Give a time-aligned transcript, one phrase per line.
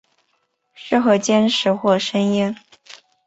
[0.73, 2.57] 适合煎食或盐腌。